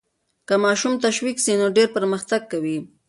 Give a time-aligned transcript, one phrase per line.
[0.47, 2.77] که ماشوم تشویق سي نو ډېر پرمختګ کوي.